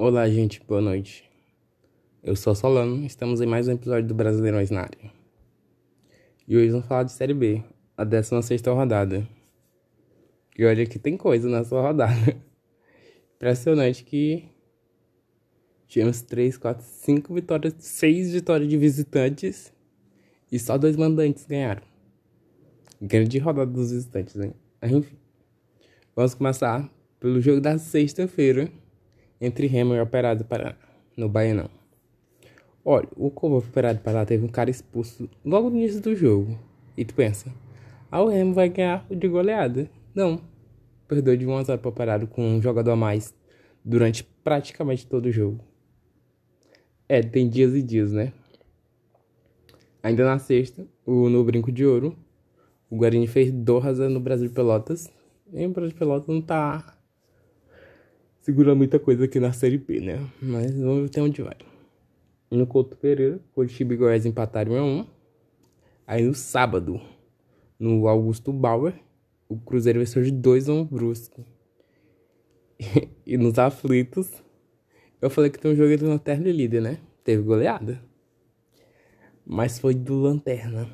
[0.00, 1.28] Olá, gente, boa noite.
[2.22, 5.10] Eu sou Solano, estamos em mais um episódio do Brasileirões na área.
[6.46, 7.64] E hoje vamos falar de Série B,
[7.96, 9.28] a 16 rodada.
[10.56, 12.14] E olha que tem coisa nessa rodada.
[13.34, 14.44] Impressionante que
[15.88, 19.72] tivemos 3, 4, 5 vitórias, 6 vitórias de visitantes
[20.52, 21.82] e só dois mandantes ganharam.
[23.02, 24.54] Grande rodada dos visitantes, hein?
[24.80, 25.16] Enfim,
[26.14, 26.88] vamos começar
[27.18, 28.70] pelo jogo da sexta-feira
[29.40, 30.76] entre Remo e Operário do Paraná,
[31.16, 31.70] no Baianão.
[32.84, 36.58] Olha, o Operário do Paraná teve um cara expulso logo no início do jogo.
[36.96, 37.52] E tu pensa,
[38.10, 39.90] ah, o Remo vai ganhar de goleada.
[40.14, 40.40] Não,
[41.06, 43.34] perdeu de 1 a 0 para o Operário com um jogador a mais
[43.84, 45.64] durante praticamente todo o jogo.
[47.08, 48.32] É, tem dias e dias, né?
[50.02, 52.16] Ainda na sexta, o, no Brinco de Ouro,
[52.90, 55.10] o Guarani fez 2 a 0 no Brasil de Pelotas.
[55.52, 56.97] E o Brasil de Pelotas não tá
[58.48, 60.26] segura muita coisa aqui na Série B, né?
[60.40, 61.54] Mas vamos ver até onde vai.
[62.50, 65.06] No Couto Pereira, Curitiba e Goiás empataram 1 a 1.
[66.06, 66.98] Aí no sábado,
[67.78, 68.94] no Augusto Bauer,
[69.50, 71.44] o Cruzeiro venceu de 2 a 1 Brusque.
[73.26, 74.30] e nos aflitos,
[75.20, 76.98] eu falei que tem um jogo entre Lanterna e Líder, né?
[77.22, 78.02] Teve goleada.
[79.44, 80.88] Mas foi do Lanterna.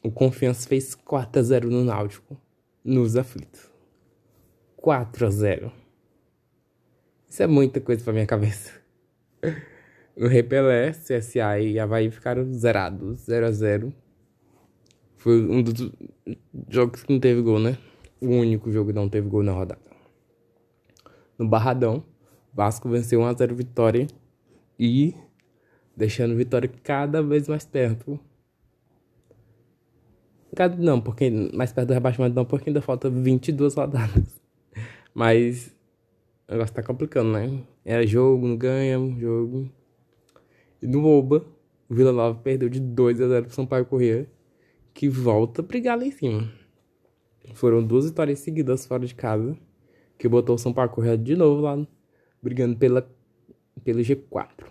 [0.00, 2.40] O Confiança fez 4 a 0 no Náutico.
[2.84, 3.68] Nos aflitos.
[4.76, 5.83] 4 a 0
[7.34, 8.70] isso é muita coisa pra minha cabeça.
[10.16, 13.92] O Repelé, CSA e Havaí ficaram zerados, 0 a 0
[15.16, 15.90] Foi um dos
[16.68, 17.76] jogos que não teve gol, né?
[18.20, 19.80] O único jogo que não teve gol na rodada.
[21.36, 22.04] No Barradão,
[22.52, 24.06] Vasco venceu 1 a 0 Vitória
[24.78, 25.12] e
[25.96, 28.16] deixando Vitória cada vez mais perto.
[30.54, 34.40] Cada, não, porque mais perto do rebaixamento não, porque ainda falta 22 rodadas.
[35.12, 35.73] Mas
[36.48, 37.62] o negócio tá complicando, né?
[37.84, 39.70] Era jogo, não ganha, jogo.
[40.82, 41.44] E no Oba,
[41.88, 44.28] o Vila Nova perdeu de 2 a 0 pro Sampaio Corrêa,
[44.92, 46.52] que volta a brigar lá em cima.
[47.54, 49.56] Foram duas vitórias seguidas fora de casa,
[50.18, 51.86] que botou o Sampaio Corrêa de novo lá,
[52.42, 53.08] brigando pela,
[53.82, 54.66] pelo G4.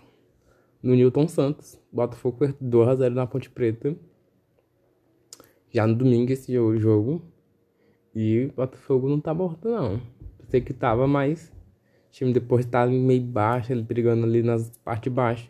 [0.82, 3.96] No Newton Santos, Botafogo perdeu 2 a 0 na Ponte Preta.
[5.70, 7.22] Já no domingo esse jogo.
[8.14, 10.00] E o Botafogo não tá morto, não.
[10.38, 11.53] Pensei que tava, mas
[12.14, 15.46] time depois tá meio baixo, ele brigando ali nas partes baixas.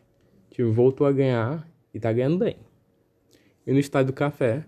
[0.50, 2.56] O time voltou a ganhar e tá ganhando bem.
[3.66, 4.64] E no estádio do Café,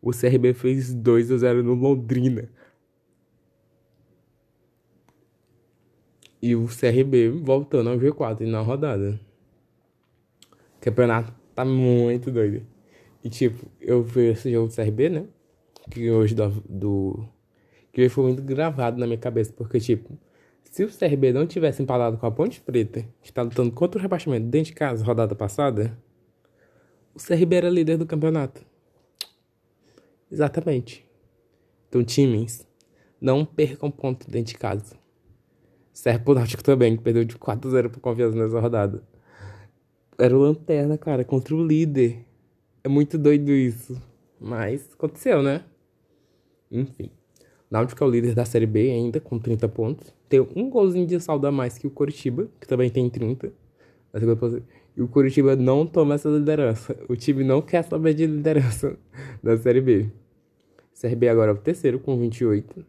[0.00, 2.48] o CRB fez 2 a 0 no Londrina.
[6.40, 9.20] E o CRB voltando ao G4 na rodada.
[10.76, 12.64] O campeonato tá muito doido.
[13.22, 15.26] E tipo, eu vi esse jogo do CRB, né?
[15.90, 17.28] Que hoje do, do.
[17.92, 19.52] Que foi muito gravado na minha cabeça.
[19.52, 20.16] Porque, tipo,
[20.70, 24.02] se o CRB não tivesse empalado com a Ponte Preta, que está lutando contra o
[24.02, 25.98] rebaixamento dentro de casa, rodada passada,
[27.14, 28.64] o CRB era líder do campeonato.
[30.30, 31.06] Exatamente.
[31.88, 32.66] Então, times,
[33.20, 34.96] não percam ponto dentro de casa.
[35.92, 39.02] Serve pro Náutico também, que perdeu de 4 a 0 por confiança nessa rodada.
[40.16, 42.24] Era o Lanterna, cara, contra o líder.
[42.84, 44.00] É muito doido isso.
[44.38, 45.64] Mas aconteceu, né?
[46.70, 47.10] Enfim.
[47.70, 50.14] Náutico é o líder da Série B ainda, com 30 pontos.
[50.28, 53.52] Tem um golzinho de saldo a mais que o Curitiba, que também tem 30.
[54.96, 56.98] E o Curitiba não toma essa liderança.
[57.08, 58.98] O time não quer saber de liderança
[59.42, 60.10] da Série B.
[60.98, 62.84] CRB agora é o terceiro, com 28.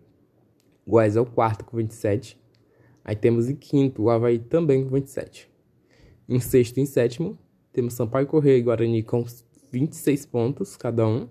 [0.88, 2.40] Goiás é o quarto, com 27.
[3.04, 5.50] Aí temos em quinto o Havaí também com 27.
[6.28, 7.38] Em sexto e em sétimo,
[7.74, 9.26] temos Sampaio Correia e Guarani com
[9.72, 11.28] 26 pontos cada um.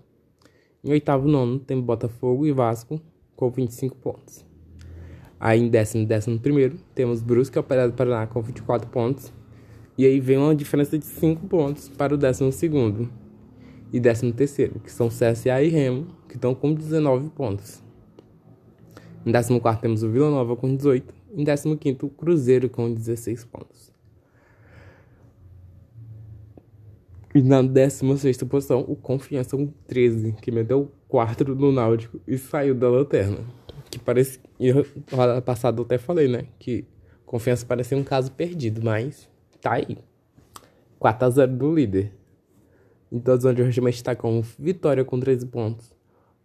[0.83, 3.01] Em oitavo e nono, temos Botafogo e Vasco
[3.39, 4.45] com 25 pontos.
[5.39, 9.31] Aí em décimo décimo primeiro, temos Brusque Operário do Paraná com 24 pontos.
[9.97, 13.09] E aí vem uma diferença de 5 pontos para o décimo segundo
[13.93, 17.81] e décimo terceiro, que são CSA e Remo, que estão com 19 pontos.
[19.25, 21.13] Em décimo quarto temos o Vila Nova com 18.
[21.33, 23.93] Em décimo quinto, o Cruzeiro com 16 pontos.
[27.33, 32.73] E na 16 posição, o Confiança com 13, que meteu 4 no Náutico e saiu
[32.73, 33.37] da lanterna.
[33.91, 34.39] Que parece.
[34.59, 34.85] E ano
[35.43, 36.47] passado eu até falei, né?
[36.57, 36.85] Que
[37.25, 39.29] Confiança parecia um caso perdido, mas
[39.61, 39.97] tá aí.
[40.99, 42.13] 4x0 do líder.
[43.11, 45.95] Então, onde o regimento está com Vitória com 13 pontos,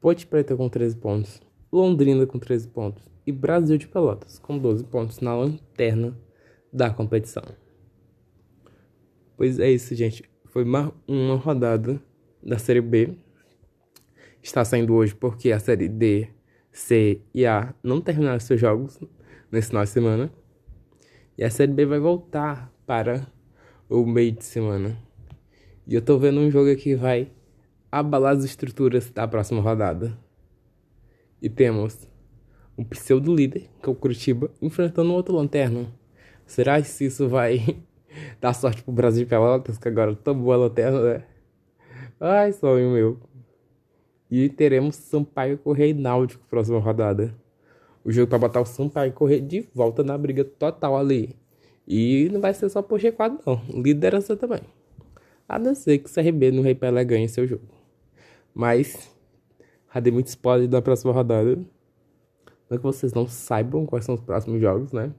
[0.00, 1.42] Ponte Preta com 13 pontos,
[1.72, 6.16] Londrina com 13 pontos e Brasil de Pelotas com 12 pontos na lanterna
[6.72, 7.42] da competição.
[9.36, 10.33] Pois é isso, gente.
[10.54, 10.94] Foi uma,
[11.34, 12.00] rodada
[12.40, 13.18] da Série B.
[14.40, 16.28] Está saindo hoje porque a Série D,
[16.70, 19.00] C e A não terminaram seus jogos
[19.50, 20.32] nesse final de semana.
[21.36, 23.26] E a Série B vai voltar para
[23.90, 24.96] o meio de semana.
[25.88, 27.32] E eu tô vendo um jogo que vai
[27.90, 30.16] abalar as estruturas da próxima rodada.
[31.42, 32.08] E temos
[32.78, 35.92] um pseudo líder, que é o Curitiba, enfrentando outro lanterna.
[36.46, 37.76] Será que isso vai
[38.40, 41.24] dar sorte pro Brasil de Pelotas, que agora tomou a lanterna, né?
[42.20, 43.18] Ai, sonho meu.
[44.30, 47.34] E teremos Sampaio Correia e Náutico próxima rodada.
[48.04, 51.36] O jogo para botar o Sampaio Correia de volta na briga total ali.
[51.86, 54.62] E não vai ser só por G4 não, liderança também.
[55.48, 57.66] A não ser que o CRB no Rei Pelé ganhe seu jogo.
[58.54, 59.10] Mas,
[59.92, 61.56] já dei muito spoiler da próxima rodada.
[61.56, 61.66] Não
[62.70, 65.12] é que vocês não saibam quais são os próximos jogos, né?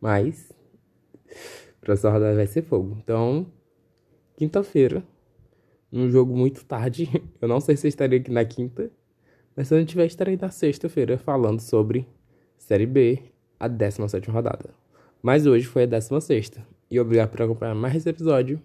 [0.00, 0.52] Mas,
[1.80, 2.96] próxima rodada vai ser fogo.
[3.02, 3.46] Então,
[4.36, 5.02] quinta-feira,
[5.92, 7.08] um jogo muito tarde.
[7.40, 8.90] Eu não sei se estarei aqui na quinta.
[9.56, 12.06] Mas se eu não tiver, estarei na sexta-feira falando sobre
[12.56, 13.18] Série B,
[13.58, 14.70] a 17 rodada.
[15.20, 16.52] Mas hoje foi a 16.
[16.90, 18.60] E obrigado por acompanhar mais esse episódio.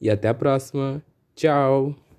[0.00, 1.02] E até a próxima.
[1.34, 2.09] Tchau!